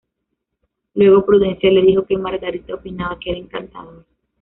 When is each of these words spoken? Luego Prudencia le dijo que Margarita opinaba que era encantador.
Luego 0.95 1.23
Prudencia 1.23 1.69
le 1.69 1.83
dijo 1.83 2.07
que 2.07 2.17
Margarita 2.17 2.73
opinaba 2.73 3.19
que 3.19 3.29
era 3.29 3.39
encantador. 3.39 4.03